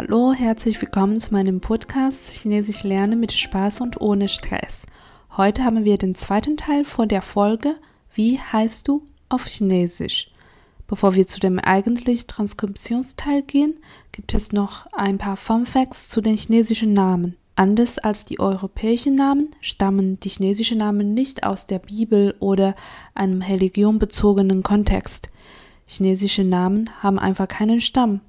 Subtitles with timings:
[0.00, 4.86] Hallo, herzlich willkommen zu meinem Podcast Chinesisch lernen mit Spaß und ohne Stress.
[5.36, 7.74] Heute haben wir den zweiten Teil von der Folge
[8.14, 10.30] Wie heißt du auf Chinesisch?
[10.86, 13.74] Bevor wir zu dem eigentlich Transkriptionsteil gehen,
[14.12, 17.36] gibt es noch ein paar Fun Facts zu den chinesischen Namen.
[17.56, 22.76] Anders als die europäischen Namen stammen die chinesischen Namen nicht aus der Bibel oder
[23.16, 25.32] einem religionbezogenen Kontext.
[25.86, 28.20] Chinesische Namen haben einfach keinen Stamm.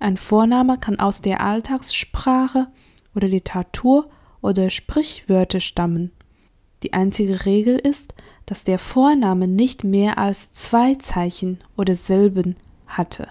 [0.00, 2.66] Ein Vorname kann aus der Alltagssprache
[3.14, 6.10] oder Literatur oder Sprichwörter stammen.
[6.82, 8.14] Die einzige Regel ist,
[8.46, 13.28] dass der Vorname nicht mehr als zwei Zeichen oder Silben hatte.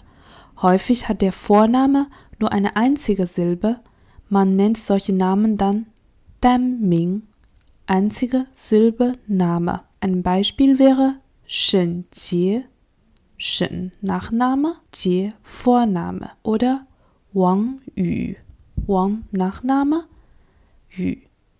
[0.61, 3.79] Häufig hat der Vorname nur eine einzige Silbe.
[4.29, 5.87] Man nennt solche Namen dann
[6.79, 7.23] Ming,
[7.87, 9.81] einzige Silbe Name.
[10.01, 12.63] Ein Beispiel wäre Shen Jie,
[13.41, 16.85] Shen Nachname, Jie Vorname oder
[17.31, 18.35] Wang Yu,
[18.85, 20.03] Wang Nachname,
[20.91, 21.15] Yu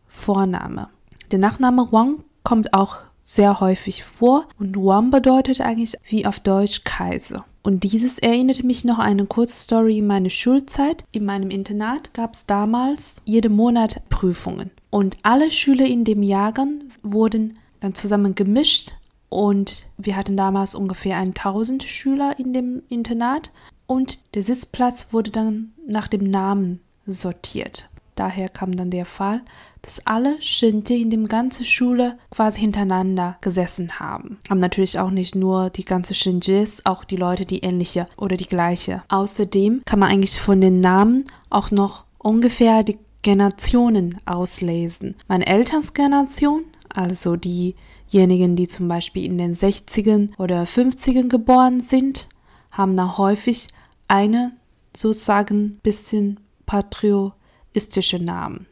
[0.05, 0.89] Vorname.
[1.31, 6.83] Der Nachname Wang kommt auch sehr häufig vor und Wang bedeutet eigentlich wie auf Deutsch
[6.83, 7.45] Kaiser.
[7.63, 11.05] Und dieses erinnerte mich noch an eine kurze Story in meiner Schulzeit.
[11.11, 14.71] In meinem Internat gab es damals jeden Monat Prüfungen.
[14.89, 18.95] Und alle Schüler in dem Jahrgang wurden dann zusammen gemischt
[19.29, 23.51] und wir hatten damals ungefähr 1000 Schüler in dem Internat
[23.87, 27.89] und der Sitzplatz wurde dann nach dem Namen sortiert.
[28.15, 29.41] Daher kam dann der Fall,
[29.81, 34.39] dass alle Schinte in dem ganzen Schule quasi hintereinander gesessen haben.
[34.49, 38.47] Haben natürlich auch nicht nur die ganze Shinjis, auch die Leute, die ähnliche oder die
[38.47, 39.03] gleiche.
[39.07, 45.15] Außerdem kann man eigentlich von den Namen auch noch ungefähr die Generationen auslesen.
[45.29, 47.75] Meine Elternsgeneration, also die
[48.11, 52.27] Diejenigen, die zum Beispiel in den 60ern oder 50ern geboren sind,
[52.71, 53.67] haben da häufig
[54.07, 54.53] eine
[54.95, 58.65] sozusagen bisschen patriotistische Namen,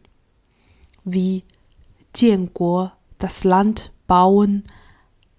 [1.03, 1.43] wie
[2.15, 4.63] Jianguo, das Land bauen,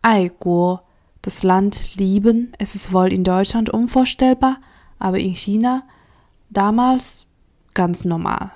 [0.02, 0.80] Aiguo,
[1.22, 2.52] das Land lieben.
[2.58, 4.58] Es ist wohl in Deutschland unvorstellbar,
[4.98, 5.82] aber in China
[6.50, 7.26] damals
[7.74, 8.52] ganz normal.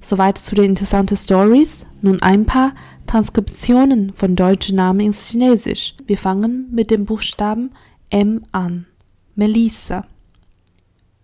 [0.00, 1.86] Soweit zu den interessanten Stories.
[2.00, 2.74] Nun ein paar
[3.12, 5.94] Transkriptionen von deutschen Namen ins Chinesisch.
[6.06, 7.70] Wir fangen mit dem Buchstaben
[8.08, 8.86] M an.
[9.34, 10.06] Melissa,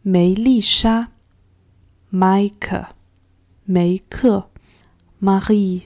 [0.03, 1.09] Meilisha,
[2.11, 2.89] Maike,
[3.65, 4.45] Meike,
[5.19, 5.85] Marie,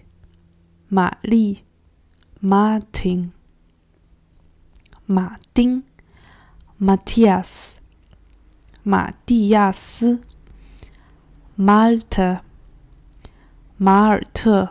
[0.89, 1.59] Marie,
[2.41, 3.33] Martin,
[5.07, 5.85] Martin,
[6.81, 7.77] Matthias,
[8.83, 10.05] Matthias,
[11.57, 12.41] Malte,
[13.79, 14.71] Malte,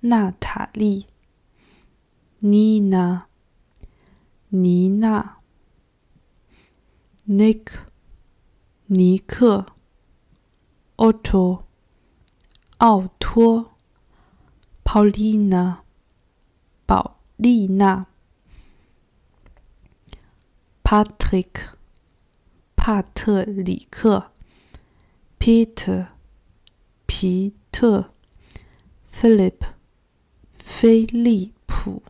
[0.00, 1.06] 娜塔莉、
[2.38, 3.26] 妮娜、
[4.50, 5.38] 妮娜、
[7.26, 7.72] Nick、
[8.86, 9.66] 尼克、
[10.98, 11.64] Otto、
[12.76, 13.72] 奥托、
[14.84, 15.78] Paulina、
[16.86, 18.06] 宝丽娜、
[20.84, 21.72] Patrick、
[22.76, 24.30] 帕特里克、
[25.40, 26.10] Peter、
[27.06, 28.12] 皮特、
[29.12, 29.77] Philip。
[30.70, 32.02] 菲利普、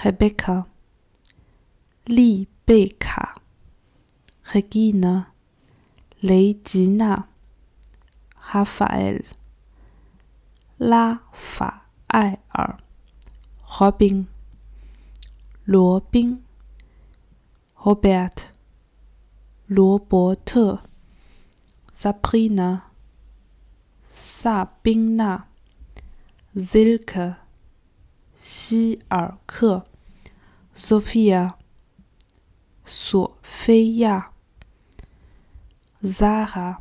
[0.00, 0.66] Rebecca、
[2.04, 3.42] 丽贝卡、
[4.44, 5.26] Regina、
[6.20, 7.28] 雷吉娜、
[8.40, 9.24] Hafael、
[10.78, 12.78] 拉法埃尔、
[13.66, 14.26] Robin、
[15.64, 16.44] 罗宾、
[17.76, 18.44] Robert、
[19.66, 20.84] 罗伯特、
[21.90, 22.82] Sabrina、
[24.08, 25.48] 萨宾娜。
[26.56, 27.36] Zilke，
[28.34, 29.86] 希尔克
[30.74, 31.52] ，Sophia，
[32.82, 34.32] 索菲亚
[36.00, 36.78] ，Zara，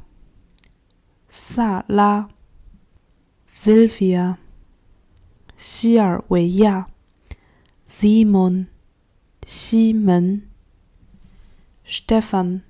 [1.27, 2.29] 萨拉
[3.49, 4.37] ，Sylvia，
[5.57, 6.87] 西尔维亚
[7.85, 8.67] ，Simon，
[9.43, 10.49] 西门
[11.85, 12.61] ，Stefan，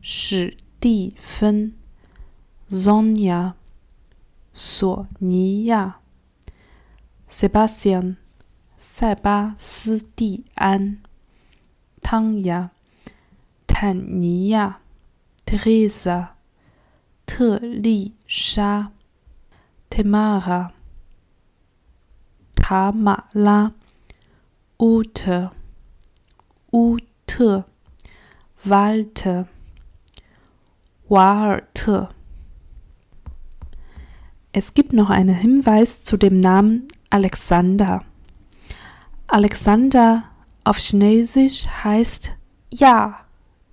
[0.00, 1.74] 史蒂芬
[2.70, 3.54] ，Sonja，
[4.52, 6.02] 索尼娅。
[7.29, 8.17] Sebastian，
[8.77, 11.01] 塞巴斯蒂安，
[12.01, 12.71] 汤雅，
[13.67, 14.79] 坦尼亚
[15.45, 16.29] Theresa,
[17.25, 18.91] 特丽莎，
[19.89, 20.71] Tamara，
[22.55, 23.73] 塔马拉，
[24.77, 25.51] Ute，
[26.71, 27.65] 乌特，
[28.65, 29.47] Walter。
[31.07, 32.09] 瓦尔特。
[34.53, 38.02] Es gibt noch einen Hinweis zu dem Namen Alexander.
[39.26, 40.24] Alexander
[40.64, 42.32] auf Chinesisch heißt
[42.72, 43.20] Ja,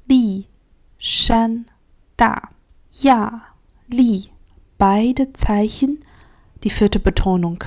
[0.07, 0.45] Li,
[0.97, 1.65] Shan,
[2.17, 2.41] Da.
[3.01, 3.41] Ja,
[3.87, 4.29] Li.
[4.77, 5.99] Beide Zeichen
[6.63, 7.63] die vierte Betonung.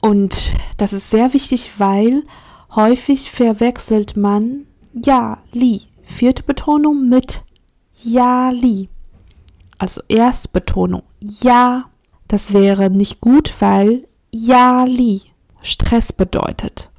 [0.00, 2.22] Und das ist sehr wichtig, weil
[2.74, 7.42] häufig verwechselt man Ja, Li, vierte Betonung mit
[8.02, 8.88] Ja, Li
[9.78, 11.90] also Erstbetonung ja,
[12.28, 15.22] das wäre nicht gut, weil ja li
[15.62, 16.90] Stress bedeutet.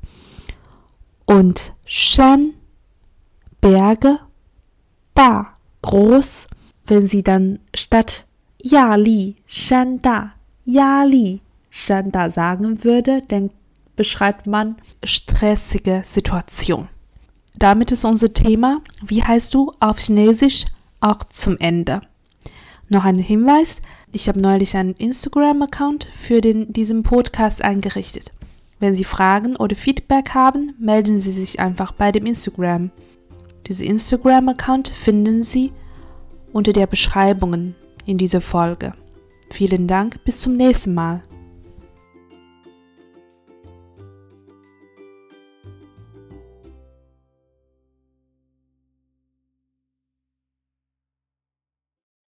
[1.25, 2.53] Und Shan
[3.61, 4.19] Berge,
[5.13, 5.47] da
[5.81, 6.47] groß,
[6.87, 8.25] wenn sie dann statt
[8.61, 10.31] ja li Shan da
[10.63, 13.51] ja li Shan da sagen würde, dann
[13.95, 16.87] beschreibt man stressige Situation.
[17.57, 20.65] Damit ist unser Thema, wie heißt du auf Chinesisch,
[21.01, 22.01] auch zum Ende.
[22.89, 28.31] Noch ein Hinweis, ich habe neulich einen Instagram-Account für den, diesen Podcast eingerichtet.
[28.79, 32.91] Wenn Sie Fragen oder Feedback haben, melden Sie sich einfach bei dem Instagram.
[33.67, 35.71] Diesen Instagram-Account finden Sie
[36.53, 37.73] unter der Beschreibung
[38.05, 38.91] in dieser Folge.
[39.49, 41.23] Vielen Dank, bis zum nächsten Mal.